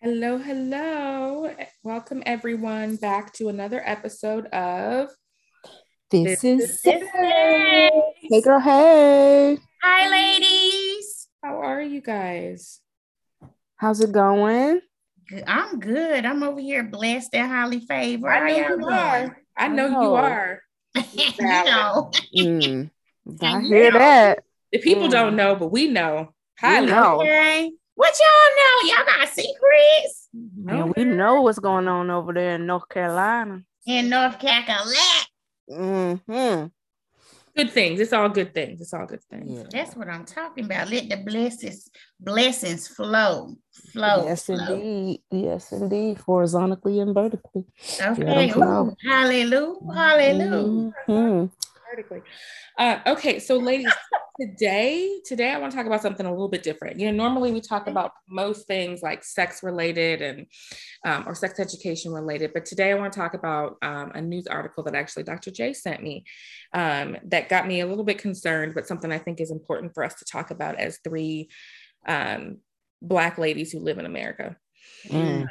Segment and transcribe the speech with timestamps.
[0.00, 1.54] Hello, hello.
[1.82, 5.10] Welcome everyone back to another episode of
[6.10, 9.58] This, is Hey girl, hey.
[9.82, 11.28] Hi, ladies.
[11.42, 12.80] How are you guys?
[13.76, 14.80] How's it going?
[15.28, 16.24] Good- I'm good.
[16.24, 18.30] I'm over here blessed and highly favored.
[18.30, 19.38] I know y'all are.
[19.56, 20.14] I know you Oh.
[20.16, 20.62] are.
[20.94, 22.10] you know.
[22.36, 22.90] Mm,
[23.42, 24.44] I hear that.
[24.72, 25.12] The people Mm.
[25.12, 26.32] don't know, but we know.
[26.60, 27.20] Hi, We know.
[27.22, 27.72] Okay.
[27.96, 28.94] What y'all know?
[28.94, 30.28] Y'all got secrets
[30.68, 33.62] And we know what's going on over there in North Carolina.
[33.86, 35.24] in North Carolina.
[35.68, 36.66] hmm
[37.56, 37.98] Good things.
[38.00, 38.82] It's all good things.
[38.82, 39.60] It's all good things.
[39.60, 39.64] Yeah.
[39.70, 40.90] That's what I'm talking about.
[40.90, 41.88] Let the blessings
[42.20, 43.56] blessings flow,
[43.92, 44.24] flow.
[44.24, 44.56] yes, flow.
[44.56, 45.22] indeed.
[45.30, 46.18] Yes, indeed.
[46.18, 47.64] Horizontally and vertically.
[47.98, 48.50] Okay.
[48.52, 49.78] Ooh, hallelujah.
[49.94, 50.92] Hallelujah.
[51.08, 51.50] Mhm.
[51.90, 52.22] Vertically.
[52.78, 53.92] Uh, okay, so ladies,
[54.40, 56.98] today, today I want to talk about something a little bit different.
[56.98, 60.46] You know, normally we talk about most things like sex related and
[61.04, 64.46] um, or sex education related, but today I want to talk about um, a news
[64.46, 65.50] article that actually Dr.
[65.50, 66.24] J sent me
[66.72, 70.02] um, that got me a little bit concerned, but something I think is important for
[70.02, 71.48] us to talk about as three
[72.06, 72.58] um,
[73.00, 74.56] Black ladies who live in America.
[75.08, 75.46] Mm.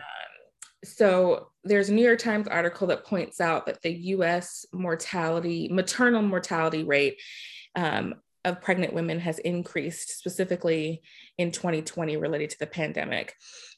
[0.84, 6.22] So there's a New York Times article that points out that the US mortality, maternal
[6.22, 7.20] mortality rate
[7.76, 11.02] um, of pregnant women has increased specifically
[11.38, 13.34] in 2020 related to the pandemic.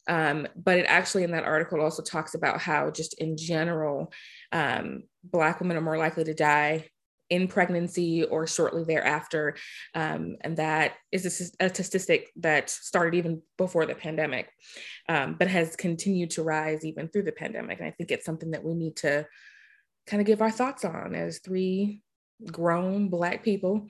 [0.10, 4.12] Um, but it actually in that article also talks about how just in general,
[4.52, 6.90] um, Black women are more likely to die
[7.30, 9.56] in pregnancy or shortly thereafter.
[9.94, 11.30] Um, and that is a
[11.70, 14.50] statistic that started even before the pandemic,
[15.10, 17.80] um, but has continued to rise even through the pandemic.
[17.80, 19.26] And I think it's something that we need to
[20.06, 22.02] kind of give our thoughts on as three
[22.52, 23.88] grown Black people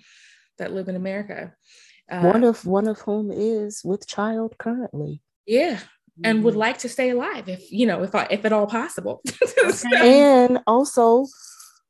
[0.58, 1.54] that live in America.
[2.10, 5.22] Uh, One of one of whom is with child currently.
[5.46, 5.80] yeah.
[6.24, 6.58] And would Mhm.
[6.58, 9.22] like to stay alive if, you know, if, I, if at all possible.
[9.64, 10.20] Okay.
[10.20, 11.28] and also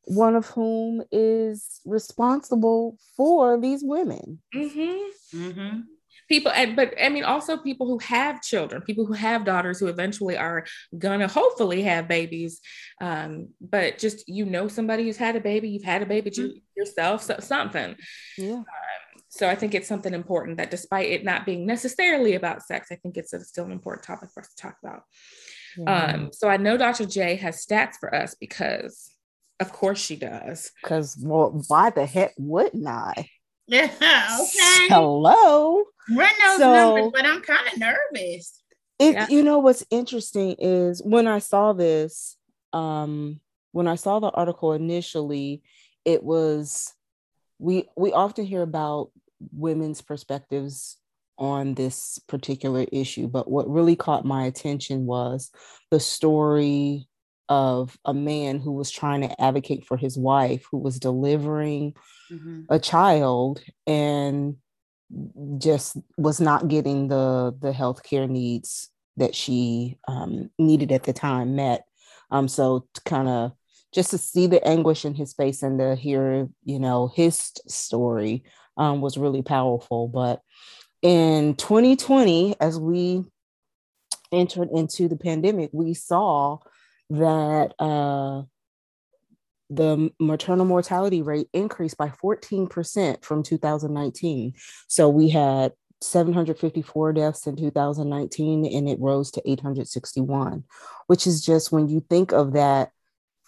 [0.08, 4.42] one of whom is responsible for these women.
[4.56, 5.10] Mhm.
[5.34, 5.84] Mhm.
[6.30, 9.88] people and but i mean also people who have children people who have daughters who
[9.88, 10.66] eventually are
[10.98, 12.60] gonna hopefully have babies
[13.00, 16.60] um but just you know somebody who's had a baby you've had a baby you,
[16.76, 17.96] yourself so, something
[18.38, 18.64] Yeah.
[19.30, 22.96] so i think it's something important that despite it not being necessarily about sex i
[22.96, 25.04] think it's a, still an important topic for us to talk about
[25.88, 29.14] um so i know dr j has stats for us because
[29.60, 33.30] of course she does Because well, why the heck wouldn't I?
[33.68, 33.88] Yeah.
[34.40, 34.88] Okay.
[34.90, 35.84] Hello.
[36.10, 38.62] Run those So- numbers, but I'm kind of nervous.
[39.00, 39.28] It Yeah.
[39.30, 42.38] you know what's interesting is when I saw this,
[42.74, 43.40] um,
[43.72, 45.62] when I saw the article initially,
[46.06, 46.94] it was
[47.60, 49.12] we we often hear about
[49.54, 50.98] women's perspectives
[51.38, 55.52] on this particular issue, but what really caught my attention was
[55.92, 57.08] the story
[57.50, 61.94] of a man who was trying to advocate for his wife who was delivering
[62.70, 64.58] a child and
[65.58, 71.56] just was not getting the the healthcare needs that she um, needed at the time
[71.56, 71.86] met.
[72.30, 73.54] Um, so to kind of
[73.94, 78.44] just to see the anguish in his face and to hear, you know, his story
[78.76, 80.08] um, was really powerful.
[80.08, 80.42] But
[81.02, 83.24] in 2020, as we
[84.32, 86.60] entered into the pandemic, we saw
[87.10, 88.44] that uh,
[89.70, 94.54] the maternal mortality rate increased by 14% from 2019.
[94.88, 100.64] So we had 754 deaths in 2019 and it rose to 861,
[101.08, 102.92] which is just when you think of that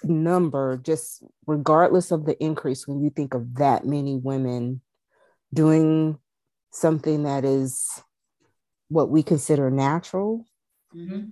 [0.04, 4.82] number, just regardless of the increase, when you think of that many women
[5.54, 6.18] doing
[6.72, 8.02] something that is
[8.90, 10.46] what we consider natural,
[10.96, 11.32] Mhm.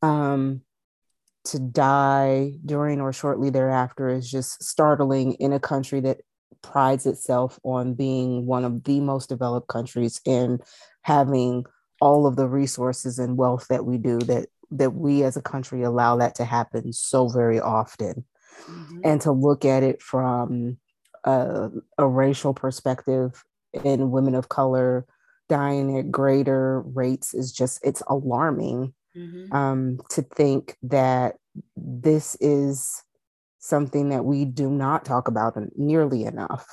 [0.00, 0.62] um,
[1.44, 6.20] to die during or shortly thereafter is just startling in a country that
[6.62, 10.62] prides itself on being one of the most developed countries and
[11.02, 11.64] having
[12.00, 15.82] all of the resources and wealth that we do that that we as a country
[15.82, 18.24] allow that to happen so very often
[18.68, 19.00] Mhm.
[19.04, 20.78] and to look at it from
[21.24, 23.44] a, a racial perspective
[23.84, 25.04] and women of color
[25.48, 29.52] dying at greater rates is just it's alarming Mhm.
[29.52, 31.36] um, to think that
[31.76, 33.02] this is
[33.58, 36.66] something that we do not talk about nearly enough.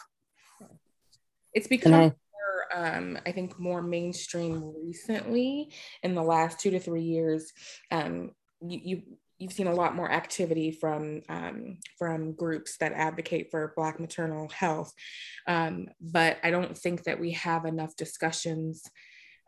[1.53, 6.79] it's become I- more, um, I think, more mainstream recently in the last two to
[6.79, 7.51] three years.
[7.91, 8.31] Um,
[8.61, 9.01] you, you
[9.39, 14.49] you've seen a lot more activity from um, from groups that advocate for Black maternal
[14.49, 14.93] health,
[15.47, 18.83] um, but I don't think that we have enough discussions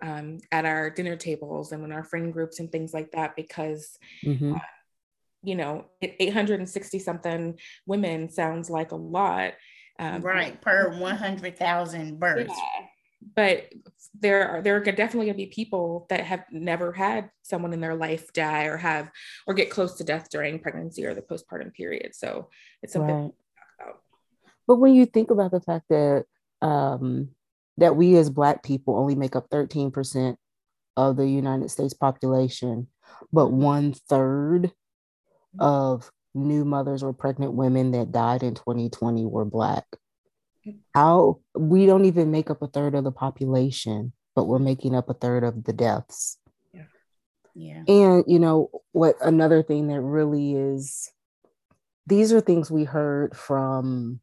[0.01, 3.97] um, at our dinner tables and in our friend groups and things like that because
[4.23, 4.55] mm-hmm.
[4.55, 4.59] uh,
[5.43, 9.53] you know 860 something women sounds like a lot
[9.99, 12.85] um, right per 100000 births yeah.
[13.35, 13.69] but
[14.19, 17.81] there are there are definitely going to be people that have never had someone in
[17.81, 19.09] their life die or have
[19.47, 22.49] or get close to death during pregnancy or the postpartum period so
[22.81, 23.31] it's something right.
[23.31, 24.01] to talk about
[24.67, 26.25] but when you think about the fact that
[26.61, 27.29] um
[27.81, 30.35] that we as Black people only make up 13%
[30.95, 32.87] of the United States population,
[33.33, 34.71] but one third
[35.59, 39.85] of new mothers or pregnant women that died in 2020 were Black.
[40.93, 45.09] How we don't even make up a third of the population, but we're making up
[45.09, 46.37] a third of the deaths.
[46.71, 46.83] Yeah.
[47.55, 47.83] Yeah.
[47.87, 51.11] And, you know, what another thing that really is,
[52.05, 54.19] these are things we heard from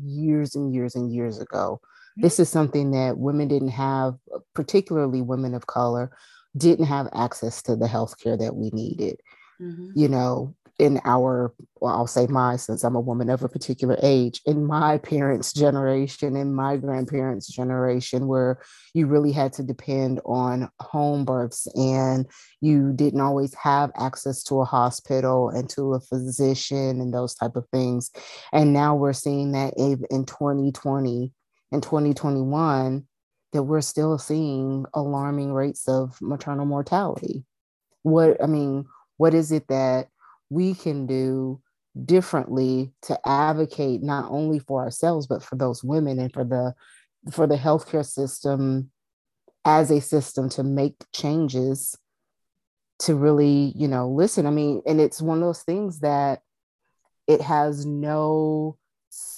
[0.00, 1.80] years and years and years ago
[2.16, 4.14] this is something that women didn't have,
[4.54, 6.10] particularly women of color,
[6.56, 9.20] didn't have access to the health care that we needed.
[9.60, 9.90] Mm-hmm.
[9.94, 13.96] You know, in our, well, I'll say my, since I'm a woman of a particular
[14.02, 18.60] age, in my parents' generation, in my grandparents' generation, where
[18.92, 22.26] you really had to depend on home births and
[22.60, 27.56] you didn't always have access to a hospital and to a physician and those type
[27.56, 28.10] of things.
[28.52, 31.32] And now we're seeing that in 2020,
[31.72, 33.06] in 2021
[33.52, 37.44] that we're still seeing alarming rates of maternal mortality.
[38.02, 38.86] What, I mean,
[39.16, 40.08] what is it that
[40.50, 41.60] we can do
[42.04, 46.74] differently to advocate not only for ourselves, but for those women and for the
[47.32, 48.90] for the healthcare system
[49.64, 51.96] as a system to make changes
[53.00, 54.46] to really, you know, listen.
[54.46, 56.40] I mean, and it's one of those things that
[57.26, 58.78] it has no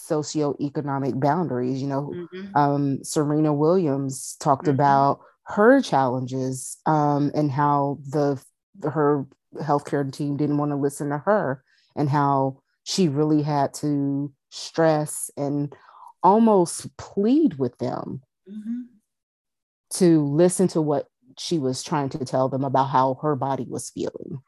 [0.09, 1.81] socioeconomic boundaries.
[1.81, 2.57] You know, mm-hmm.
[2.57, 4.75] um, Serena Williams talked mm-hmm.
[4.75, 8.43] about her challenges um, and how the
[8.83, 9.27] her
[9.57, 11.65] healthcare team didn't want to listen to her
[11.97, 15.75] and how she really had to stress and
[16.23, 18.83] almost plead with them mm-hmm.
[19.95, 21.07] to listen to what
[21.39, 24.41] she was trying to tell them about how her body was feeling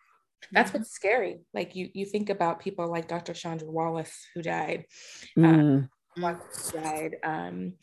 [0.53, 1.41] that's what's scary.
[1.55, 4.87] Like you you think about people like dr chandra wallace who died
[5.37, 5.45] mm.
[5.45, 5.91] um,
[6.73, 7.75] died um,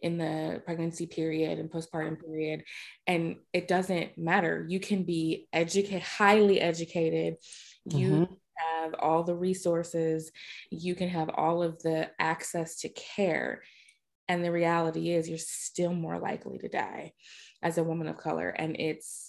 [0.00, 2.64] in the pregnancy period and postpartum period
[3.06, 4.64] and it doesn't matter.
[4.68, 7.36] You can be educated highly educated.
[7.84, 8.34] You mm-hmm.
[8.56, 10.32] have all the resources.
[10.70, 13.62] You can have all of the access to care.
[14.28, 17.12] And the reality is you're still more likely to die
[17.62, 18.48] as a woman of color.
[18.48, 19.23] And it's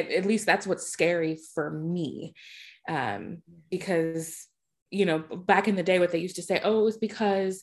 [0.00, 2.34] at, at least that's what's scary for me
[2.88, 4.46] um, because
[4.90, 7.62] you know back in the day what they used to say oh it's because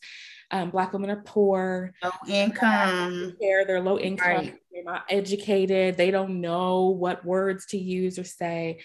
[0.51, 4.55] um, black women are poor low income they're, they're low income right.
[4.71, 8.79] they're not educated they don't know what words to use or say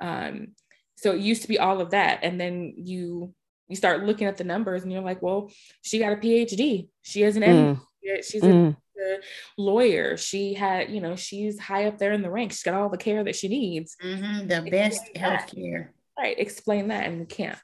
[0.00, 0.48] um,
[0.96, 3.32] so it used to be all of that and then you
[3.68, 5.50] you start looking at the numbers and you're like well
[5.82, 7.80] she got a phd she has an mm.
[8.06, 8.22] M.
[8.22, 8.76] she's mm.
[8.98, 9.16] a
[9.56, 10.16] lawyer.
[10.16, 12.56] She had, you know, she's high up there in the ranks.
[12.56, 13.96] She's got all the care that she needs.
[14.04, 15.92] Mm-hmm, the best health care.
[16.18, 16.38] Right.
[16.38, 17.58] Explain that and we can't.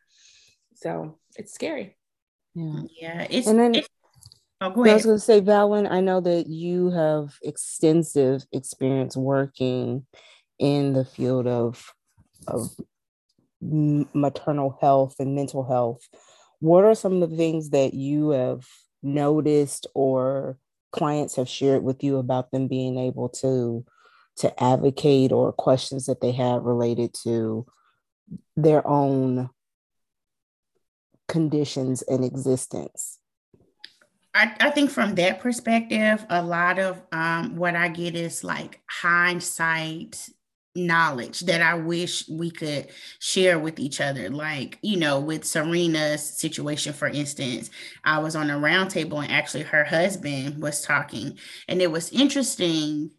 [0.76, 1.96] So it's scary.
[2.54, 2.82] Yeah.
[3.00, 3.26] Yeah.
[3.31, 3.88] It's, and then it's,
[4.60, 4.92] oh, go ahead.
[4.92, 10.06] I was going to say, Valen, I know that you have extensive experience working
[10.58, 11.92] in the field of,
[12.47, 12.70] of
[13.61, 16.06] maternal health and mental health.
[16.61, 18.64] What are some of the things that you have
[19.04, 20.58] noticed or
[20.92, 23.84] clients have shared with you about them being able to
[24.37, 27.64] to advocate or questions that they have related to
[28.56, 29.49] their own
[31.28, 33.18] conditions and existence?
[34.34, 38.80] I, I think from that perspective a lot of um, what i get is like
[38.88, 40.28] hindsight
[40.76, 42.88] knowledge that I wish we could
[43.19, 44.28] share with each other.
[44.31, 47.71] Like, you know, with Serena's situation, for instance,
[48.04, 51.38] I was on a roundtable and actually her husband was talking,
[51.69, 53.11] and it was interesting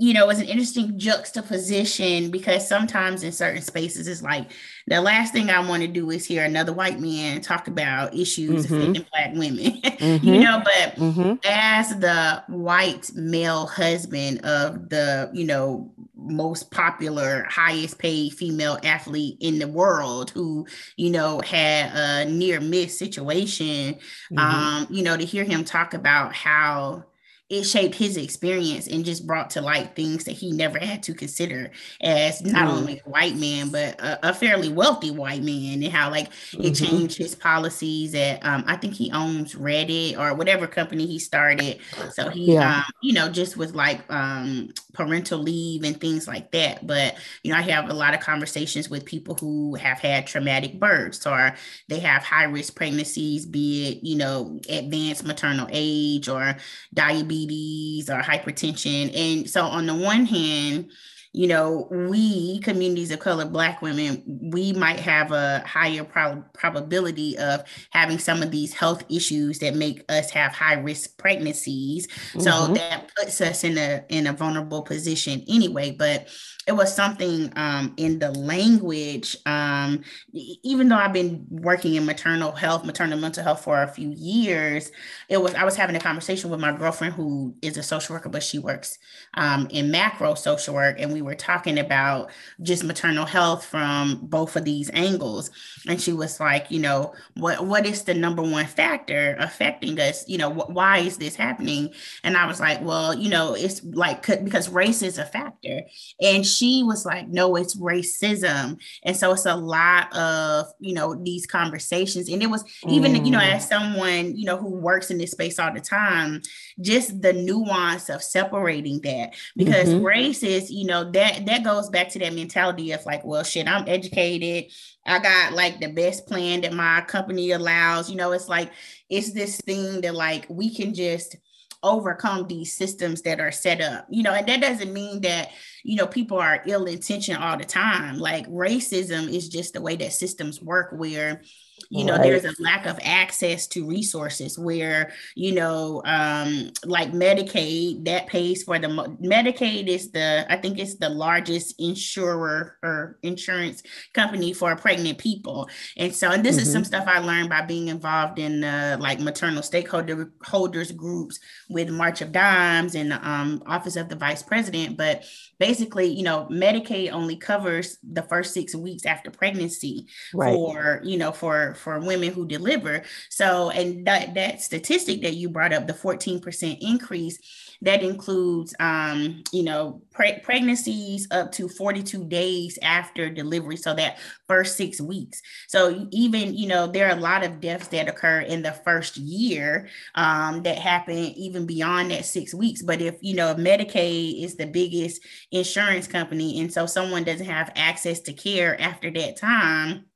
[0.00, 4.48] you know, it's an interesting juxtaposition because sometimes in certain spaces, it's like
[4.86, 8.64] the last thing I want to do is hear another white man talk about issues
[8.64, 8.76] mm-hmm.
[8.76, 10.24] affecting Black women, mm-hmm.
[10.26, 10.62] you know.
[10.62, 11.34] But mm-hmm.
[11.44, 19.36] as the white male husband of the, you know, most popular, highest paid female athlete
[19.40, 20.64] in the world who,
[20.96, 24.38] you know, had a near miss situation, mm-hmm.
[24.38, 27.02] um, you know, to hear him talk about how
[27.50, 31.14] it shaped his experience and just brought to light things that he never had to
[31.14, 31.70] consider
[32.02, 32.72] as not mm.
[32.72, 36.64] only a white man but a, a, fairly wealthy white man and how like mm-hmm.
[36.64, 41.18] it changed his policies at um, i think he owns reddit or whatever company he
[41.18, 41.78] started
[42.12, 42.78] so he yeah.
[42.78, 47.50] um, you know just with like um, parental leave and things like that but you
[47.50, 51.54] know i have a lot of conversations with people who have had traumatic births or
[51.88, 56.54] they have high risk pregnancies be it you know advanced maternal age or
[56.92, 59.12] diabetes diabetes or hypertension.
[59.14, 60.90] And so, on the one hand,
[61.32, 67.36] you know, we communities of color, Black women, we might have a higher pro- probability
[67.38, 72.06] of having some of these health issues that make us have high risk pregnancies.
[72.06, 72.40] Mm-hmm.
[72.40, 75.90] So that puts us in a in a vulnerable position anyway.
[75.90, 76.28] But
[76.68, 79.36] it was something um, in the language.
[79.46, 80.02] Um,
[80.34, 84.92] even though I've been working in maternal health, maternal mental health for a few years,
[85.30, 88.28] it was I was having a conversation with my girlfriend who is a social worker,
[88.28, 88.98] but she works
[89.34, 92.30] um, in macro social work, and we were talking about
[92.62, 95.50] just maternal health from both of these angles.
[95.88, 100.28] And she was like, you know, what what is the number one factor affecting us?
[100.28, 101.94] You know, wh- why is this happening?
[102.24, 105.82] And I was like, well, you know, it's like because race is a factor,
[106.20, 106.46] and
[106.82, 108.80] was like, no, it's racism.
[109.02, 112.28] And so it's a lot of, you know, these conversations.
[112.28, 113.24] And it was even, mm.
[113.24, 113.68] you know, as mm.
[113.68, 116.42] someone, you know, who works in this space all the time,
[116.80, 120.04] just the nuance of separating that because mm-hmm.
[120.04, 123.68] race is, you know, that that goes back to that mentality of like, well, shit,
[123.68, 124.72] I'm educated.
[125.06, 128.10] I got like the best plan that my company allows.
[128.10, 128.70] You know, it's like
[129.08, 131.36] it's this thing that like we can just
[131.82, 135.50] overcome these systems that are set up you know and that doesn't mean that
[135.88, 138.18] you know people are ill intentioned all the time.
[138.18, 141.42] Like racism is just the way that systems work where
[141.90, 142.22] you know right.
[142.22, 148.62] there's a lack of access to resources where you know um like medicaid that pays
[148.62, 148.88] for the
[149.22, 153.82] medicaid is the i think it's the largest insurer or insurance
[154.14, 156.62] company for pregnant people and so and this mm-hmm.
[156.62, 156.88] is some mm-hmm.
[156.88, 162.20] stuff i learned by being involved in uh, like maternal stakeholder holders groups with march
[162.20, 165.24] of dimes and the um, office of the vice president but
[165.58, 170.54] basically you know medicaid only covers the first six weeks after pregnancy right.
[170.54, 173.02] for you know for for women who deliver.
[173.30, 177.38] So, and that, that statistic that you brought up, the 14% increase,
[177.82, 183.76] that includes, um, you know, pre- pregnancies up to 42 days after delivery.
[183.76, 185.40] So that first six weeks.
[185.68, 189.16] So even, you know, there are a lot of deaths that occur in the first
[189.16, 192.82] year um, that happen even beyond that six weeks.
[192.82, 195.22] But if, you know, Medicaid is the biggest
[195.52, 200.06] insurance company, and so someone doesn't have access to care after that time,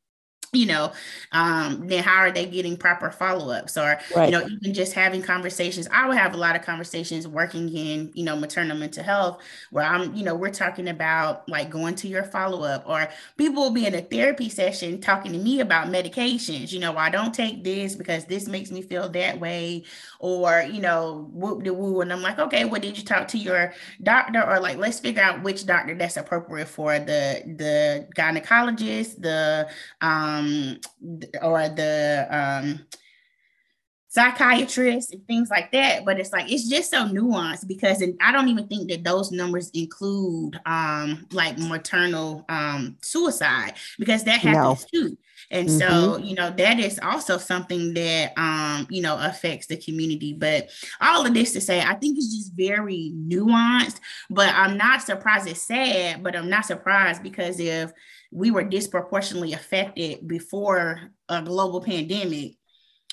[0.54, 0.92] you know,
[1.32, 4.26] um, then how are they getting proper follow-ups or, right.
[4.26, 5.88] you know, even just having conversations.
[5.90, 9.40] I would have a lot of conversations working in, you know, maternal mental health
[9.70, 13.70] where I'm, you know, we're talking about like going to your follow-up or people will
[13.70, 17.64] be in a therapy session talking to me about medications, you know, I don't take
[17.64, 19.84] this because this makes me feel that way
[20.18, 22.02] or, you know, whoop de woo.
[22.02, 24.42] And I'm like, okay, what did you talk to your doctor?
[24.42, 29.70] Or like, let's figure out which doctor that's appropriate for the, the gynecologist, the,
[30.02, 30.80] um, um,
[31.42, 32.80] or the um,
[34.12, 36.04] psychiatrists and things like that.
[36.04, 39.70] But it's like it's just so nuanced because I don't even think that those numbers
[39.70, 45.00] include um, like maternal um, suicide because that happens no.
[45.08, 45.18] too.
[45.50, 45.78] And mm-hmm.
[45.78, 50.34] so, you know, that is also something that um, you know, affects the community.
[50.34, 50.68] But
[51.00, 55.48] all of this to say, I think it's just very nuanced, but I'm not surprised
[55.48, 57.92] it's sad, but I'm not surprised because if
[58.32, 62.56] we were disproportionately affected before a global pandemic.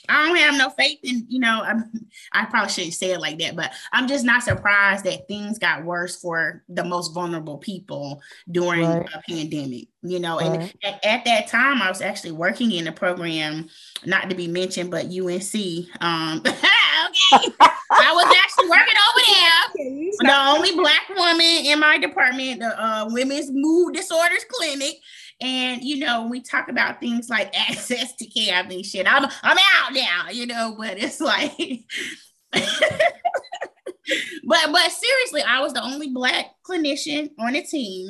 [0.08, 1.92] I don't have no faith in, you know, I'm,
[2.32, 5.84] I probably shouldn't say it like that, but I'm just not surprised that things got
[5.84, 9.10] worse for the most vulnerable people during right.
[9.14, 10.40] a pandemic, you know.
[10.40, 10.62] Right.
[10.62, 13.68] And at, at, that time, I was actually working in a program,
[14.06, 15.54] not to be mentioned, but UNC.
[16.02, 17.54] Um, okay,
[17.92, 19.19] I was actually working over.
[20.20, 24.98] The only black woman in my department, the uh, Women's Mood Disorders Clinic.
[25.42, 28.56] And you know, we talk about things like access to care.
[28.56, 31.86] I mean, shit, I'm I'm out now, you know, but it's like
[32.52, 32.64] but
[34.44, 38.10] but seriously, I was the only black clinician on the team.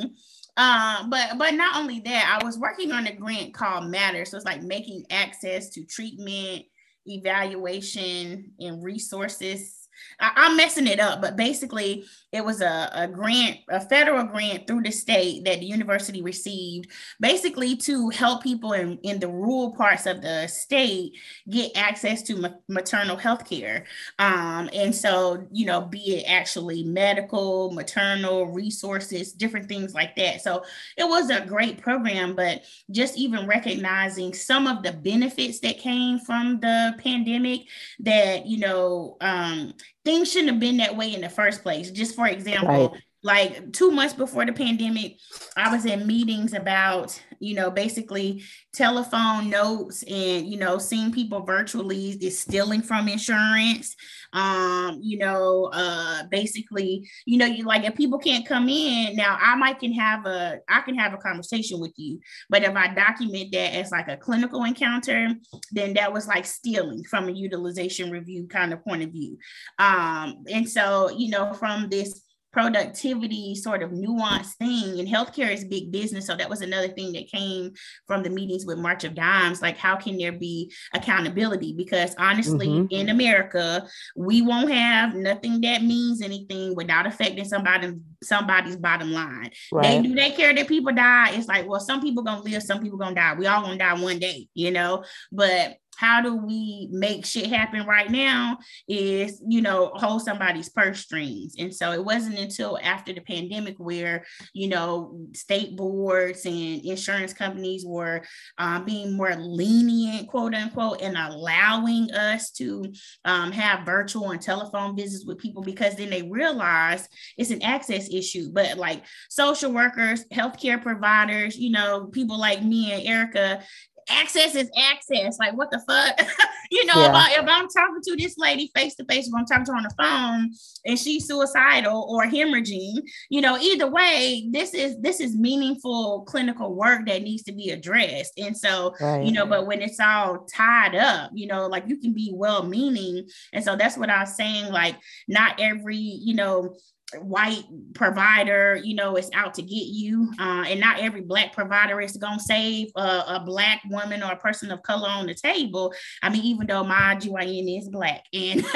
[0.57, 4.25] Uh, but but not only that, I was working on a grant called Matter.
[4.25, 6.65] So it's like making access to treatment,
[7.05, 9.78] evaluation, and resources
[10.19, 14.67] I, am messing it up, but basically it was a, a grant, a federal grant
[14.67, 19.73] through the state that the university received, basically to help people in, in the rural
[19.75, 21.13] parts of the state
[21.49, 23.85] get access to ma- maternal health care.
[24.19, 30.41] Um, and so, you know, be it actually medical, maternal resources, different things like that.
[30.41, 30.63] So
[30.97, 36.19] it was a great program, but just even recognizing some of the benefits that came
[36.19, 37.61] from the pandemic
[37.99, 39.73] that, you know, um,
[40.05, 41.91] things shouldn't have been that way in the first place.
[41.91, 43.03] Just for example, right.
[43.21, 45.17] Like two months before the pandemic,
[45.57, 51.41] I was in meetings about, you know, basically telephone notes and, you know, seeing people
[51.41, 53.95] virtually is stealing from insurance.
[54.31, 59.37] Um, you know, uh basically, you know, you like if people can't come in, now
[59.41, 62.93] I might can have a I can have a conversation with you, but if I
[62.93, 65.29] document that as like a clinical encounter,
[65.71, 69.37] then that was like stealing from a utilization review kind of point of view.
[69.77, 75.65] Um, and so, you know, from this productivity sort of nuanced thing and healthcare is
[75.65, 76.25] big business.
[76.25, 77.71] So that was another thing that came
[78.07, 79.61] from the meetings with march of dimes.
[79.61, 81.73] Like how can there be accountability?
[81.73, 82.93] Because honestly mm-hmm.
[82.93, 89.51] in america we won't have nothing that means anything without affecting somebody somebody's bottom line.
[89.71, 90.01] Right.
[90.01, 91.31] they do they care that people die?
[91.31, 93.35] It's like well some people gonna live some people gonna die.
[93.35, 95.03] We all gonna die one day you know?
[95.31, 101.01] But how do we make shit happen right now is you know hold somebody's purse
[101.01, 101.55] strings.
[101.59, 107.33] And so it wasn't until after the pandemic where you know state boards and insurance
[107.33, 108.21] companies were
[108.57, 112.85] um, being more lenient quote unquote and allowing us to
[113.25, 118.09] um, have virtual and telephone visits with people because then they realized it's an access
[118.09, 118.51] issue.
[118.53, 123.61] But like social workers healthcare providers you know people like me and erica
[124.09, 125.37] access is access.
[125.39, 126.19] Like what the fuck?
[126.71, 127.09] you know, yeah.
[127.09, 129.71] if, I, if I'm talking to this lady face to face, if I'm talking to
[129.71, 130.51] her on the phone
[130.85, 136.73] and she's suicidal or hemorrhaging, you know, either way, this is this is meaningful clinical
[136.73, 138.33] work that needs to be addressed.
[138.37, 139.25] And so, right.
[139.25, 142.63] you know, but when it's all tied up, you know, like you can be well
[142.63, 143.27] meaning.
[143.53, 144.71] And so that's what I was saying.
[144.71, 144.95] Like,
[145.27, 146.75] not every, you know,
[147.17, 147.63] white
[147.93, 150.31] provider, you know, is out to get you.
[150.39, 154.31] Uh, and not every black provider is going to save a, a, black woman or
[154.31, 155.93] a person of color on the table.
[156.21, 158.75] I mean, even though my GYN is black and so.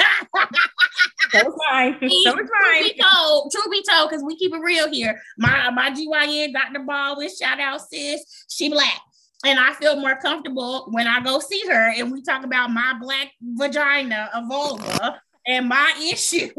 [1.32, 1.98] So is mine.
[1.98, 2.48] Truth
[2.80, 5.20] be told, truth be told, because we keep it real here.
[5.36, 8.22] My my GYN got the ball with shout out sis.
[8.48, 9.00] She black.
[9.44, 12.94] And I feel more comfortable when I go see her and we talk about my
[13.00, 16.50] black vagina, a vulva, and my issue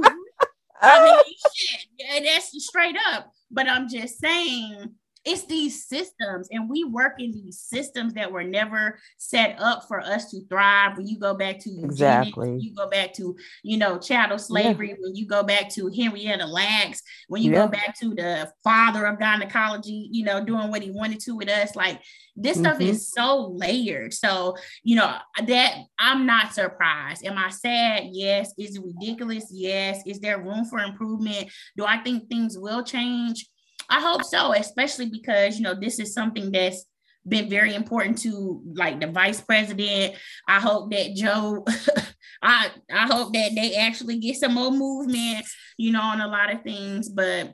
[0.86, 3.32] I mean, shit, that's straight up.
[3.52, 4.95] But I'm just saying,
[5.26, 10.00] it's these systems, and we work in these systems that were never set up for
[10.00, 10.98] us to thrive.
[10.98, 14.90] When you go back to exactly, you go back to you know chattel slavery.
[14.90, 14.96] Yeah.
[15.00, 17.66] When you go back to Henrietta Lacks, when you yeah.
[17.66, 21.50] go back to the father of gynecology, you know, doing what he wanted to with
[21.50, 22.02] us, like
[22.36, 22.66] this mm-hmm.
[22.66, 24.14] stuff is so layered.
[24.14, 25.16] So, you know,
[25.48, 27.26] that I'm not surprised.
[27.26, 28.04] Am I sad?
[28.12, 28.54] Yes.
[28.58, 29.46] Is it ridiculous?
[29.52, 30.04] Yes.
[30.06, 31.50] Is there room for improvement?
[31.78, 33.48] Do I think things will change?
[33.89, 36.86] I hope so, especially because, you know, this is something that's
[37.28, 40.15] been very important to like the vice president.
[40.48, 41.65] I hope that Joe,
[42.41, 45.45] I I hope that they actually get some more movement,
[45.78, 47.10] you know, on a lot of things.
[47.10, 47.54] But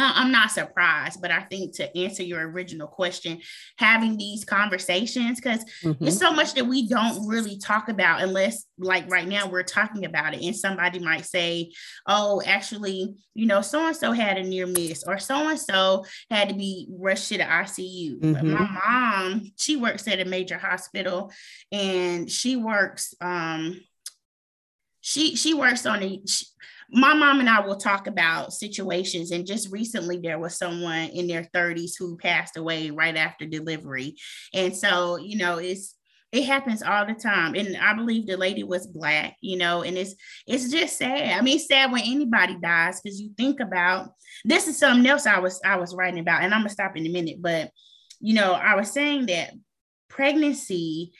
[0.00, 3.40] I'm not surprised, but I think to answer your original question,
[3.76, 6.06] having these conversations, because mm-hmm.
[6.06, 10.04] it's so much that we don't really talk about unless, like right now, we're talking
[10.04, 10.42] about it.
[10.42, 11.72] And somebody might say,
[12.06, 16.04] Oh, actually, you know, so and so had a near miss, or so and so
[16.30, 18.20] had to be rushed to the ICU.
[18.20, 18.50] Mm-hmm.
[18.52, 21.32] my mom, she works at a major hospital
[21.72, 23.80] and she works, um,
[25.00, 26.46] she she works on a she,
[26.92, 29.30] my mom and I will talk about situations.
[29.30, 34.16] And just recently, there was someone in their 30s who passed away right after delivery.
[34.52, 35.96] And so, you know, it's,
[36.32, 39.98] it happens all the time and i believe the lady was black you know and
[39.98, 40.14] it's
[40.46, 44.12] it's just sad i mean it's sad when anybody dies because you think about
[44.44, 47.06] this is something else i was i was writing about and i'm gonna stop in
[47.06, 47.70] a minute but
[48.20, 49.52] you know i was saying that
[50.08, 51.12] pregnancy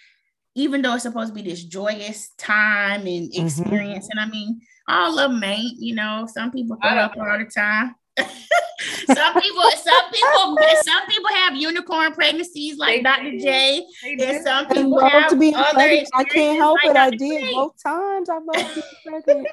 [0.55, 3.47] even though it's supposed to be this joyous time and mm-hmm.
[3.47, 4.19] experience mm-hmm.
[4.19, 7.45] and i mean all of them ain't, you know, some people throw up all the
[7.45, 7.95] time.
[8.19, 13.39] some people, some people, some people have unicorn pregnancies like Dr.
[13.39, 16.09] J, and some people have to be other pregnant.
[16.15, 16.95] I can't help like it.
[16.95, 17.15] Dr.
[17.15, 17.55] I did J.
[17.55, 18.29] both times.
[18.29, 19.49] I love being pregnant.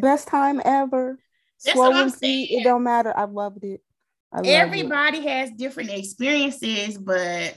[0.00, 1.18] Best time ever.
[1.64, 2.50] That's Swollen feet.
[2.50, 3.12] It don't matter.
[3.16, 3.80] I loved it.
[4.32, 5.28] I Everybody it.
[5.28, 7.56] has different experiences, but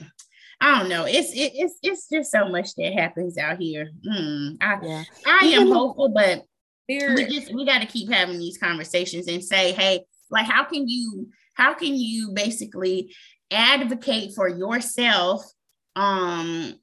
[0.60, 1.04] I don't know.
[1.04, 3.90] It's it, it's it's just so much that happens out here.
[4.08, 5.04] Mm, I yeah.
[5.26, 6.44] I am hopeful, but
[6.88, 10.88] we just we got to keep having these conversations and say, hey, like how can
[10.88, 13.14] you how can you basically
[13.50, 15.44] advocate for yourself
[15.94, 16.74] um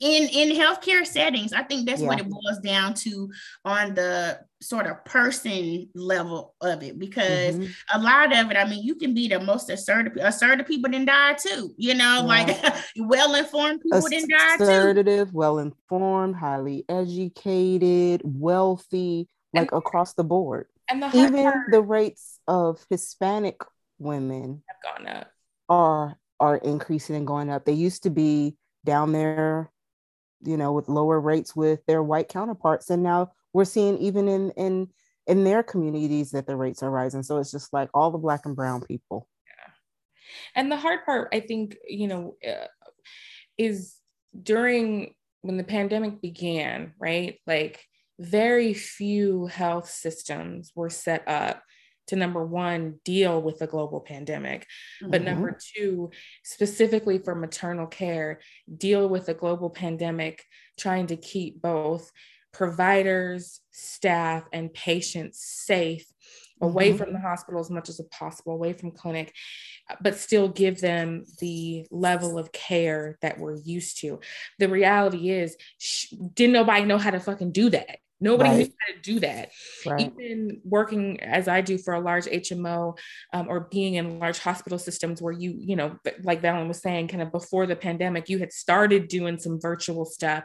[0.00, 2.08] in in healthcare settings i think that's yeah.
[2.08, 3.30] what it boils down to
[3.64, 7.98] on the sort of person level of it because mm-hmm.
[7.98, 11.04] a lot of it i mean you can be the most assertive assertive people then
[11.04, 12.20] die too you know yeah.
[12.20, 14.62] like well-informed people Ass- then die too.
[14.62, 21.82] assertive well-informed highly educated wealthy like and, across the board and the even part, the
[21.82, 23.60] rates of hispanic
[23.98, 25.30] women have gone up
[25.68, 29.70] are are increasing and going up they used to be down there
[30.46, 32.90] you know with lower rates with their white counterparts.
[32.90, 34.88] And now we're seeing even in in
[35.26, 37.22] in their communities that the rates are rising.
[37.22, 39.28] So it's just like all the black and brown people.
[39.46, 39.72] Yeah.
[40.54, 42.66] And the hard part i think you know uh,
[43.58, 43.96] is
[44.42, 47.38] during when the pandemic began right?
[47.46, 47.84] Like
[48.18, 51.62] very few health systems were set up
[52.08, 54.62] to number one, deal with the global pandemic,
[55.02, 55.10] mm-hmm.
[55.10, 56.10] but number two,
[56.44, 58.40] specifically for maternal care,
[58.76, 60.44] deal with the global pandemic,
[60.78, 62.10] trying to keep both
[62.52, 66.06] providers, staff, and patients safe
[66.62, 66.96] away mm-hmm.
[66.96, 69.34] from the hospital as much as possible, away from clinic,
[70.00, 74.20] but still give them the level of care that we're used to.
[74.58, 77.98] The reality is, sh- didn't nobody know how to fucking do that.
[78.20, 78.58] Nobody right.
[78.58, 79.50] knew how to do that.
[79.84, 80.12] Right.
[80.18, 82.96] Even working as I do for a large HMO
[83.32, 87.08] um, or being in large hospital systems where you, you know, like Valen was saying,
[87.08, 90.44] kind of before the pandemic, you had started doing some virtual stuff.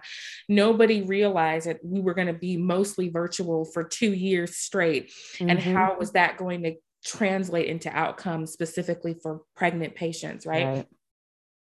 [0.50, 5.12] Nobody realized that we were going to be mostly virtual for two years straight.
[5.36, 5.50] Mm-hmm.
[5.50, 10.66] And how was that going to translate into outcomes specifically for pregnant patients, right?
[10.66, 10.88] right.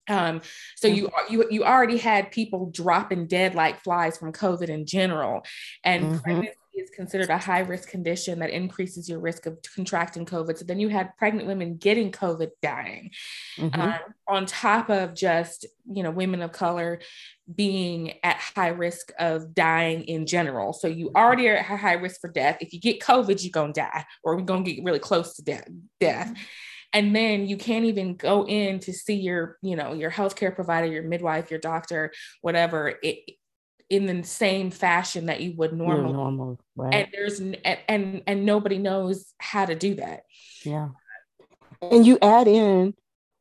[0.10, 0.41] Um,
[0.76, 5.43] so you you you already had people dropping dead like flies from COVID in general,
[5.84, 6.17] and mm-hmm.
[6.17, 10.58] pregnancy is considered a high risk condition that increases your risk of contracting COVID.
[10.58, 13.12] So then you had pregnant women getting COVID, dying,
[13.58, 13.80] mm-hmm.
[13.80, 17.00] um, on top of just you know women of color
[17.54, 20.74] being at high risk of dying in general.
[20.74, 22.58] So you already are at high risk for death.
[22.62, 25.67] If you get COVID, you're gonna die, or we're gonna get really close to death.
[26.00, 26.28] Death.
[26.28, 26.43] Mm-hmm
[26.93, 30.88] and then you can't even go in to see your you know your healthcare provider
[30.88, 33.38] your midwife your doctor whatever it,
[33.89, 36.13] in the same fashion that you would normally.
[36.13, 36.93] normal right?
[36.93, 40.23] And there's and, and and nobody knows how to do that.
[40.63, 40.89] Yeah.
[41.82, 42.93] And you add in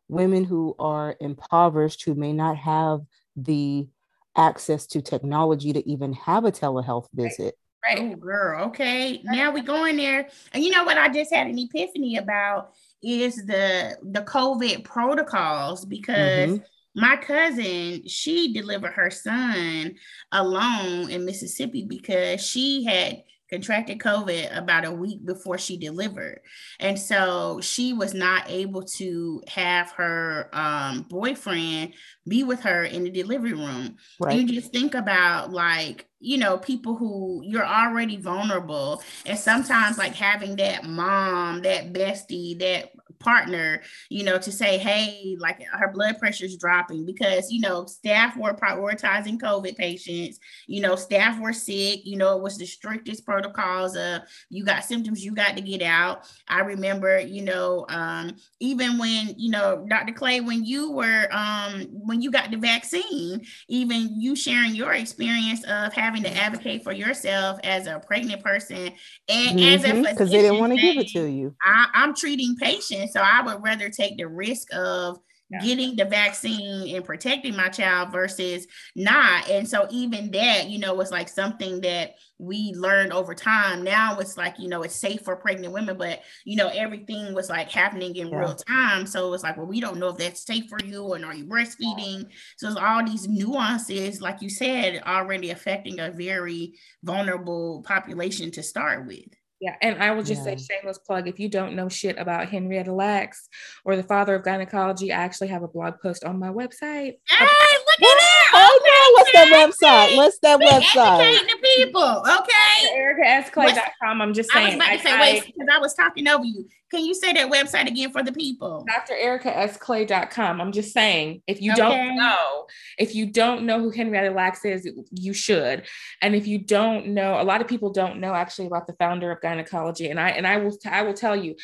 [0.09, 3.01] women who are impoverished who may not have
[3.37, 3.89] the
[4.37, 7.55] access to technology to even have a telehealth visit.
[7.85, 8.13] Right, right.
[8.13, 8.65] oh girl.
[8.67, 9.21] Okay.
[9.25, 10.29] Now we go in there.
[10.53, 10.97] And you know what?
[10.97, 17.01] I just had an epiphany about is the the COVID protocols because mm-hmm.
[17.01, 19.95] my cousin she delivered her son
[20.33, 26.41] alone in Mississippi because she had contracted COVID about a week before she delivered.
[26.81, 31.95] And so she was not able to have her um, boyfriend
[32.27, 33.97] be with her in the delivery room.
[34.21, 34.39] Right.
[34.39, 39.03] You just think about like, you know, people who you're already vulnerable.
[39.25, 45.37] And sometimes like having that mom, that bestie, that partner, you know, to say, hey,
[45.39, 50.81] like her blood pressure is dropping because, you know, staff were prioritizing COVID patients, you
[50.81, 55.25] know, staff were sick, you know, it was the strictest protocols of you got symptoms,
[55.25, 56.29] you got to get out.
[56.49, 60.13] I remember, you know, um, even when, you know, Dr.
[60.13, 65.65] Clay, when you were, um, when you got the vaccine, even you sharing your experience
[65.65, 68.93] of having to advocate for yourself as a pregnant person
[69.29, 71.55] and mm-hmm, as a because they didn't want to give it to you.
[71.63, 75.19] I, I'm treating patients so I would rather take the risk of
[75.51, 75.61] yeah.
[75.61, 79.49] getting the vaccine and protecting my child versus not.
[79.49, 83.83] And so even that, you know, was like something that we learned over time.
[83.83, 87.49] Now it's like, you know, it's safe for pregnant women, but you know, everything was
[87.49, 88.39] like happening in yeah.
[88.39, 89.07] real time.
[89.07, 91.47] So it's like, well, we don't know if that's safe for you and are you
[91.47, 92.27] breastfeeding?
[92.59, 98.63] So it's all these nuances, like you said, already affecting a very vulnerable population to
[98.63, 99.29] start with.
[99.61, 100.57] Yeah, and I will just yeah.
[100.57, 103.49] say shameless plug if you don't know shit about Henrietta Lacks
[103.85, 107.15] or the father of gynecology, I actually have a blog post on my website.
[107.29, 108.51] Hey, look at that.
[108.55, 110.17] Oh no, what's that website?
[110.17, 111.21] What's that website?
[111.21, 112.97] Educating the people, okay?
[112.97, 114.23] EricaSClay.com.
[114.23, 114.67] I'm just saying.
[114.67, 116.69] I was about to say, I, wait, because I was talking over you.
[116.91, 118.85] Can you say that website again for the people?
[119.07, 120.61] drericasclay.com.
[120.61, 121.81] I'm just saying, if you okay.
[121.81, 122.67] don't know,
[122.99, 125.85] if you don't know who Henrietta Lacks is, you should.
[126.23, 129.31] And if you don't know, a lot of people don't know actually about the founder
[129.31, 130.09] of gynecology.
[130.09, 131.57] And I and I will I will tell you,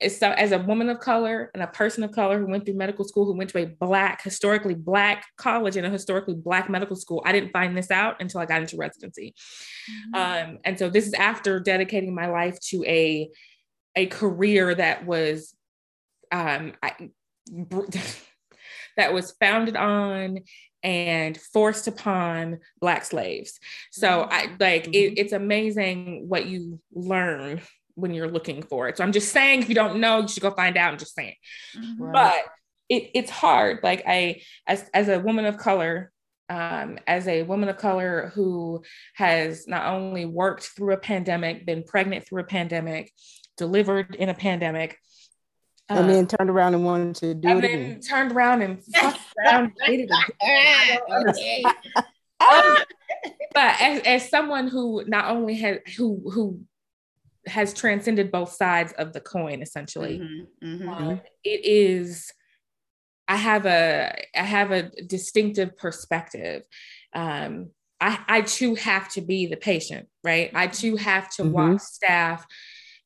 [0.00, 3.04] as, as a woman of color and a person of color who went through medical
[3.04, 7.22] school, who went to a black, historically black college and a historically black medical school,
[7.26, 9.34] I didn't find this out until I got into residency.
[10.14, 10.50] Mm-hmm.
[10.52, 13.28] Um, and so this is after dedicating my life to a
[13.96, 15.54] a career that was
[16.32, 17.10] um, I,
[18.96, 20.40] that was founded on
[20.82, 23.58] and forced upon black slaves
[23.90, 24.54] so i mm-hmm.
[24.60, 24.94] like mm-hmm.
[24.94, 27.60] it, it's amazing what you learn
[27.96, 30.42] when you're looking for it so i'm just saying if you don't know you should
[30.42, 31.34] go find out i'm just saying
[31.76, 32.12] mm-hmm.
[32.12, 32.40] but
[32.88, 36.10] it, it's hard like i as, as a woman of color
[36.48, 38.82] um, as a woman of color who
[39.14, 43.12] has not only worked through a pandemic been pregnant through a pandemic
[43.60, 44.98] delivered in a pandemic.
[45.88, 47.68] And uh, then turned around and wanted to do and it.
[47.68, 48.82] then turned around and
[49.46, 49.72] around
[53.52, 56.60] but as, as someone who not only has who who
[57.46, 60.88] has transcended both sides of the coin essentially mm-hmm, mm-hmm.
[60.88, 62.32] Um, it is
[63.28, 66.62] i have a i have a distinctive perspective
[67.14, 67.70] um
[68.00, 71.52] i i too have to be the patient right i too have to mm-hmm.
[71.52, 72.46] watch staff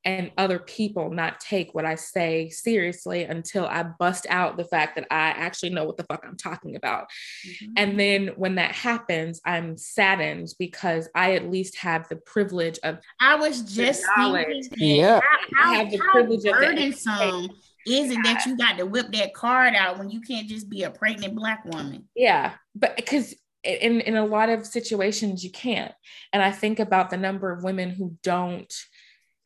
[0.05, 4.97] and other people not take what I say seriously until I bust out the fact
[4.97, 7.07] that I actually know what the fuck I'm talking about.
[7.47, 7.73] Mm-hmm.
[7.77, 12.99] And then when that happens, I'm saddened because I at least have the privilege of
[13.21, 14.69] I was just knowledge.
[14.77, 15.21] Yeah.
[15.55, 17.51] How, I have the privilege of burdensome
[17.87, 20.85] is it that you got to whip that card out when you can't just be
[20.85, 22.09] a pregnant black woman?
[22.15, 22.55] Yeah.
[22.75, 25.93] But because in in a lot of situations you can't.
[26.33, 28.73] And I think about the number of women who don't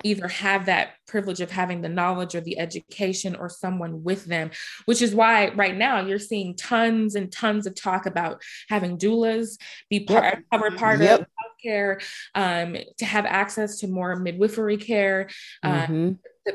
[0.05, 4.51] either have that privilege of having the knowledge or the education or someone with them,
[4.85, 9.59] which is why right now you're seeing tons and tons of talk about having doulas
[9.91, 10.45] be part, yep.
[10.53, 11.21] covered part yep.
[11.21, 12.03] of healthcare,
[12.35, 15.29] um, to have access to more midwifery care.
[15.63, 16.13] Um, mm-hmm.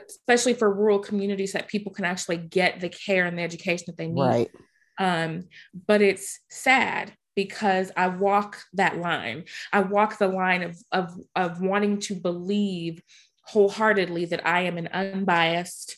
[0.09, 3.97] Especially for rural communities, that people can actually get the care and the education that
[3.97, 4.21] they need.
[4.21, 4.51] Right.
[4.99, 5.43] Um,
[5.87, 9.45] but it's sad because I walk that line.
[9.71, 13.01] I walk the line of, of, of wanting to believe
[13.43, 15.97] wholeheartedly that I am an unbiased,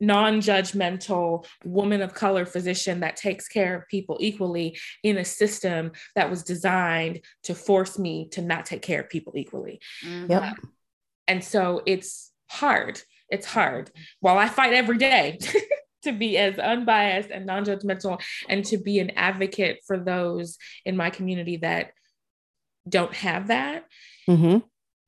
[0.00, 5.92] non judgmental woman of color physician that takes care of people equally in a system
[6.14, 9.80] that was designed to force me to not take care of people equally.
[10.04, 10.30] Mm-hmm.
[10.30, 10.54] Yep.
[11.28, 13.00] and so it's hard.
[13.28, 13.90] It's hard.
[14.20, 15.38] While I fight every day.
[16.02, 21.10] to be as unbiased and non-judgmental and to be an advocate for those in my
[21.10, 21.90] community that
[22.88, 23.84] don't have that
[24.28, 24.58] mm-hmm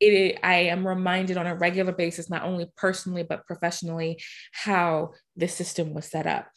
[0.01, 4.21] it, I am reminded on a regular basis, not only personally, but professionally,
[4.53, 6.49] how the system was set up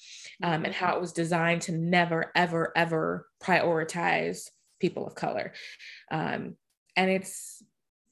[0.44, 4.50] um, and how it was designed to never, ever, ever prioritize
[4.80, 5.54] people of color.
[6.12, 6.56] Um,
[6.96, 7.64] and it's,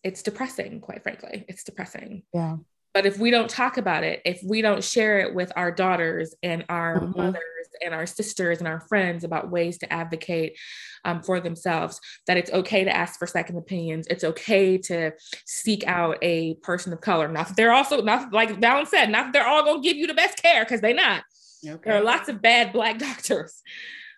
[0.03, 1.45] it's depressing, quite frankly.
[1.47, 2.23] It's depressing.
[2.33, 2.57] Yeah.
[2.93, 6.33] But if we don't talk about it, if we don't share it with our daughters
[6.41, 7.17] and our mm-hmm.
[7.17, 7.43] mothers
[7.83, 10.57] and our sisters and our friends about ways to advocate
[11.05, 14.07] um, for themselves, that it's okay to ask for second opinions.
[14.09, 15.11] It's okay to
[15.45, 17.27] seek out a person of color.
[17.27, 19.97] Not that they're also, not like Valen said, not that they're all going to give
[19.97, 21.23] you the best care because they're not.
[21.65, 21.79] Okay.
[21.83, 23.61] There are lots of bad Black doctors.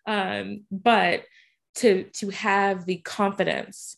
[0.06, 1.24] Um, but
[1.76, 3.98] to, to have the confidence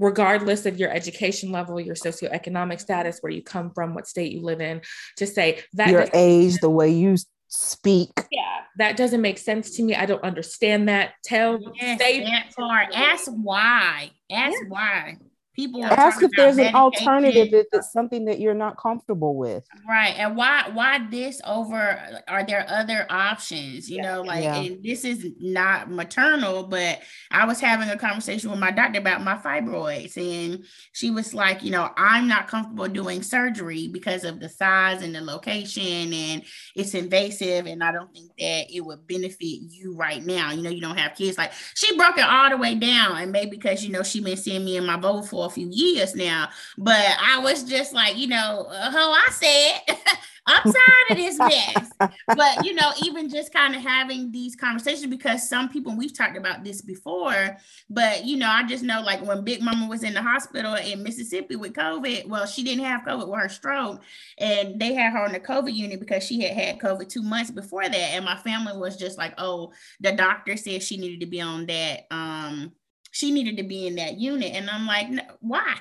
[0.00, 4.40] regardless of your education level, your socioeconomic status, where you come from, what state you
[4.40, 4.80] live in,
[5.18, 7.16] to say that your age, the way you
[7.48, 8.10] speak.
[8.32, 9.94] Yeah, that doesn't make sense to me.
[9.94, 11.12] I don't understand that.
[11.22, 12.88] Tell yes, say that part.
[12.94, 14.10] Ask why.
[14.30, 14.68] Ask yeah.
[14.68, 15.16] why
[15.54, 20.14] people ask if there's an alternative if it's something that you're not comfortable with right
[20.16, 24.02] and why why this over are there other options you yeah.
[24.02, 24.56] know like yeah.
[24.56, 27.00] and this is not maternal but
[27.32, 31.64] i was having a conversation with my doctor about my fibroids and she was like
[31.64, 36.44] you know i'm not comfortable doing surgery because of the size and the location and
[36.76, 40.70] it's invasive and i don't think that it would benefit you right now you know
[40.70, 43.84] you don't have kids like she broke it all the way down and maybe because
[43.84, 46.48] you know she been seeing me in my bowl for a few years now.
[46.78, 49.96] But I was just like, you know, uh, how I said,
[50.46, 51.92] I'm tired of this mess.
[52.26, 56.36] but you know, even just kind of having these conversations because some people we've talked
[56.36, 57.56] about this before,
[57.88, 61.02] but you know, I just know like when Big Mama was in the hospital in
[61.02, 64.02] Mississippi with COVID, well, she didn't have COVID with her stroke,
[64.38, 67.50] and they had her on the COVID unit because she had had COVID two months
[67.50, 71.26] before that, and my family was just like, oh, the doctor said she needed to
[71.26, 72.72] be on that um
[73.10, 74.52] she needed to be in that unit.
[74.54, 75.76] And I'm like, no, why?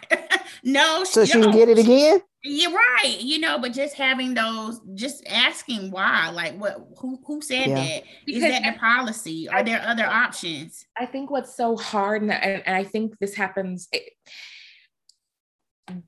[0.63, 1.04] no.
[1.04, 2.22] So she can get it again?
[2.42, 7.42] You're right, you know, but just having those, just asking why, like what, who, who
[7.42, 7.76] said yeah.
[7.76, 8.04] that?
[8.26, 9.50] Because Is that the policy?
[9.50, 10.86] Are I, there other options?
[10.98, 13.89] I think what's so hard, and, and I think this happens.
[13.92, 14.13] It,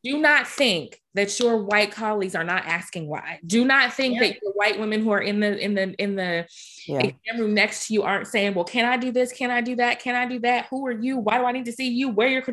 [0.03, 3.39] do not think that your white colleagues are not asking why.
[3.45, 4.21] Do not think yeah.
[4.21, 6.47] that your white women who are in the in the in the
[6.87, 6.99] yeah.
[6.99, 9.31] exam room next to you aren't saying, "Well, can I do this?
[9.31, 9.99] Can I do that?
[9.99, 10.67] Can I do that?
[10.69, 11.17] Who are you?
[11.17, 12.09] Why do I need to see you?
[12.09, 12.43] Where your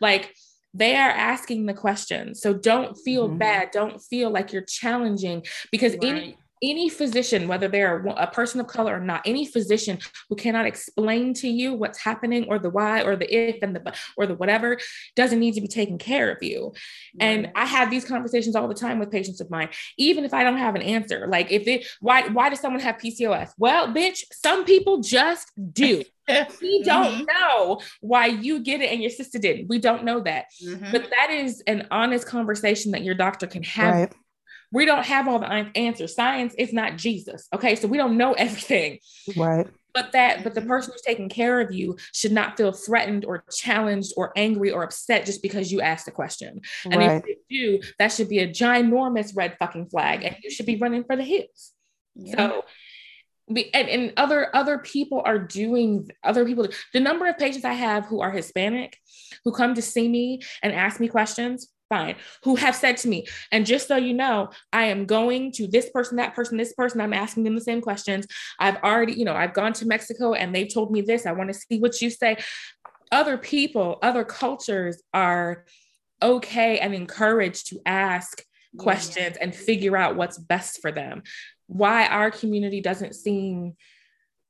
[0.00, 0.34] like?"
[0.72, 2.40] They are asking the questions.
[2.40, 3.38] So don't feel mm-hmm.
[3.38, 3.70] bad.
[3.72, 6.04] Don't feel like you're challenging because right.
[6.04, 10.66] any any physician, whether they're a person of color or not, any physician who cannot
[10.66, 14.26] explain to you what's happening or the why or the if and the but or
[14.26, 14.78] the whatever
[15.16, 16.72] doesn't need to be taking care of you.
[17.18, 20.44] And I have these conversations all the time with patients of mine, even if I
[20.44, 21.26] don't have an answer.
[21.26, 23.52] Like if it why why does someone have PCOS?
[23.58, 26.04] Well, bitch, some people just do.
[26.60, 27.24] we don't mm-hmm.
[27.24, 29.68] know why you get it and your sister didn't.
[29.68, 30.46] We don't know that.
[30.64, 30.92] Mm-hmm.
[30.92, 34.14] But that is an honest conversation that your doctor can have right
[34.72, 36.14] we don't have all the answers.
[36.14, 37.48] Science is not Jesus.
[37.54, 37.76] Okay.
[37.76, 38.98] So we don't know everything.
[39.36, 39.66] Right.
[39.92, 43.42] But that, but the person who's taking care of you should not feel threatened or
[43.52, 46.60] challenged or angry or upset just because you asked a question.
[46.84, 47.16] And right.
[47.16, 50.76] if they do, that should be a ginormous red fucking flag, and you should be
[50.76, 51.72] running for the hills.
[52.14, 52.36] Yeah.
[52.36, 52.64] So
[53.48, 58.06] and, and other other people are doing other people the number of patients i have
[58.06, 58.96] who are hispanic
[59.44, 63.26] who come to see me and ask me questions fine, who have said to me,
[63.52, 67.02] and just so you know, I am going to this person, that person, this person,
[67.02, 68.26] I'm asking them the same questions.
[68.58, 71.26] I've already, you know, I've gone to Mexico and they've told me this.
[71.26, 72.38] I want to see what you say.
[73.12, 75.66] Other people, other cultures are
[76.22, 78.42] okay and encouraged to ask
[78.78, 79.42] questions yeah.
[79.42, 81.22] and figure out what's best for them.
[81.66, 83.74] Why our community doesn't seem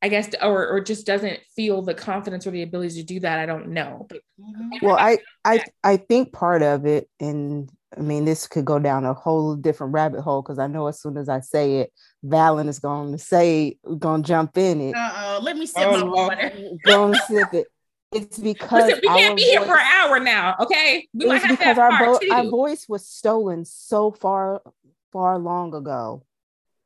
[0.02, 3.38] I guess, or or just doesn't feel the confidence or the ability to do that.
[3.38, 4.06] I don't know.
[4.08, 4.86] But, mm-hmm.
[4.86, 9.04] well, I I I think part of it, and I mean, this could go down
[9.04, 11.92] a whole different rabbit hole because I know as soon as I say it,
[12.24, 14.94] Valen is going to say, going to jump in it.
[14.94, 16.52] Uh oh, let me sip oh, my water.
[16.84, 17.66] Going to sip it.
[18.12, 20.56] It's because Listen, we can't be voice, here for an hour now.
[20.60, 24.62] Okay, we it's because our, vo- our voice was stolen so far,
[25.12, 26.24] far long ago.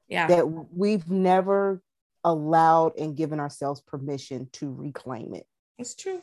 [0.08, 1.82] Yeah, that we've never
[2.24, 5.46] allowed and given ourselves permission to reclaim it.
[5.78, 6.22] It's true.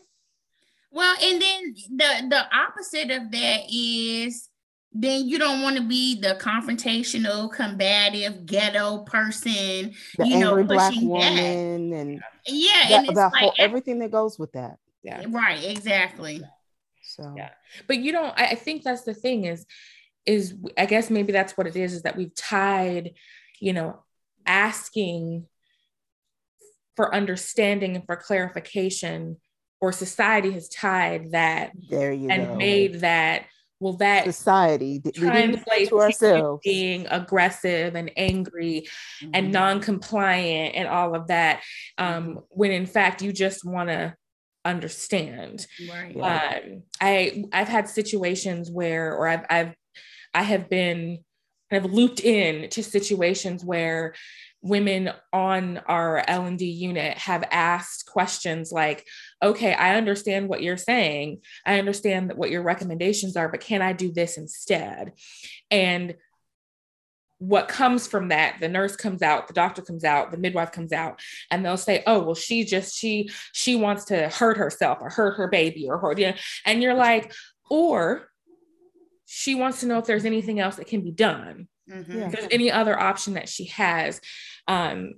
[0.92, 4.50] Well, and then the the opposite of that is
[4.94, 9.94] then you don't want to be the confrontational, combative, ghetto person.
[10.18, 11.98] The you angry know, black woman that.
[11.98, 14.78] and yeah, that, and like, whole, everything that goes with that.
[15.04, 16.42] Yeah, right, exactly.
[17.04, 17.52] So yeah,
[17.88, 18.34] but you don't.
[18.38, 19.66] I think that's the thing is,
[20.26, 21.94] is I guess maybe that's what it is.
[21.94, 23.14] Is that we've tied,
[23.62, 24.04] you know,
[24.46, 25.48] asking
[26.96, 29.38] for understanding and for clarification,
[29.82, 32.56] or society has tied that there you and go.
[32.56, 33.46] made that
[33.80, 38.88] well that society translates to ourselves being aggressive and angry
[39.22, 39.32] mm-hmm.
[39.34, 41.62] and non-compliant and all of that
[41.98, 42.40] um, mm-hmm.
[42.50, 44.16] when in fact you just want to
[44.64, 49.74] understand right um, i i've had situations where or i've i've
[50.36, 51.18] i have been
[51.72, 54.14] kind of looped in to situations where
[54.62, 59.06] women on our L&D unit have asked questions like,
[59.42, 61.42] okay, I understand what you're saying.
[61.66, 65.14] I understand what your recommendations are, but can I do this instead?
[65.72, 66.16] And
[67.42, 70.94] what comes from that the nurse comes out the doctor comes out the midwife comes
[70.94, 71.20] out
[71.50, 75.32] and they'll say oh well she just she she wants to hurt herself or hurt
[75.38, 76.36] her baby or hurt you know,
[76.68, 77.34] and you're like
[77.68, 78.28] or
[79.26, 82.12] she wants to know if there's anything else that can be done mm-hmm.
[82.12, 84.22] if there's any other option that she has
[84.68, 85.16] um,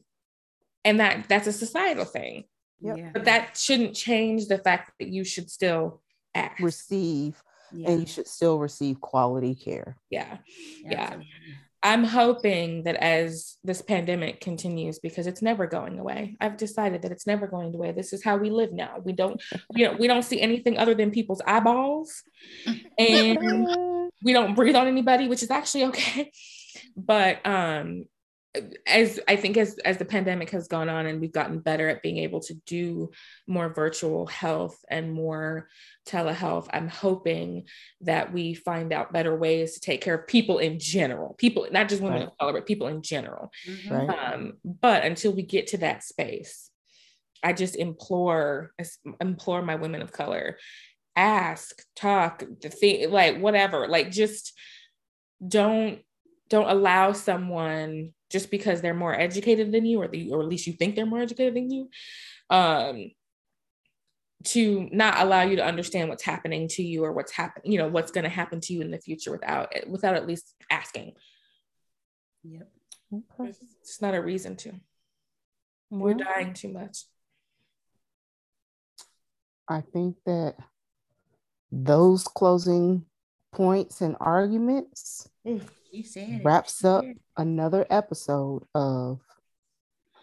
[0.86, 2.46] and that that's a societal thing.
[2.82, 3.14] Yep.
[3.14, 6.02] but that shouldn't change the fact that you should still
[6.36, 6.60] act.
[6.60, 7.90] receive yeah.
[7.90, 9.98] and you should still receive quality care.
[10.10, 10.38] Yeah.
[10.84, 11.16] Yeah.
[11.82, 16.38] I'm hoping that as this pandemic continues because it's never going away.
[16.40, 17.92] I've decided that it's never going away.
[17.92, 19.02] This is how we live now.
[19.04, 19.42] We don't
[19.76, 22.24] you know we don't see anything other than people's eyeballs
[22.98, 23.68] and
[24.24, 26.32] we don't breathe on anybody which is actually okay.
[26.96, 28.06] But um
[28.86, 32.04] as I think as as the pandemic has gone on and we've gotten better at
[32.04, 33.10] being able to do
[33.48, 35.70] more virtual health and more
[36.08, 37.66] telehealth, I'm hoping
[38.02, 41.90] that we find out better ways to take care of people in general, people not
[41.90, 42.28] just women right.
[42.28, 43.52] of color, but people in general.
[43.68, 43.94] Mm-hmm.
[43.94, 44.34] Right.
[44.34, 46.70] Um, but until we get to that space,
[47.42, 48.74] I just implore
[49.20, 50.58] implore my women of color,
[51.16, 54.54] ask, talk, the thing, like whatever, like just
[55.46, 56.00] don't
[56.50, 60.68] don't allow someone just because they're more educated than you, or, the, or at least
[60.68, 61.90] you think they're more educated than you,
[62.50, 63.12] um,
[64.44, 67.88] to not allow you to understand what's happening to you or what's happening, you know,
[67.88, 71.14] what's going to happen to you in the future without without at least asking.
[72.44, 72.68] Yep.
[73.14, 73.54] Okay.
[73.82, 74.74] It's not a reason to.
[75.92, 77.06] We're dying too much.
[79.70, 80.56] I think that
[81.72, 83.06] those closing
[83.54, 85.30] points and arguments
[86.44, 87.06] wraps up
[87.38, 89.20] another episode of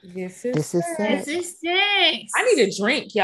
[0.02, 2.32] this is this is This is sex.
[2.36, 3.18] I need a drink, y'all.